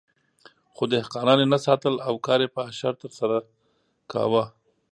خو 0.73 0.83
دهقانان 0.93 1.39
یې 1.41 1.47
نه 1.53 1.59
ساتل 1.65 1.93
او 2.07 2.13
کار 2.25 2.39
یې 2.43 2.49
په 2.55 2.61
اشر 2.69 2.93
سره 2.95 2.99
ترسره 3.01 3.37
کاوه. 4.11 4.43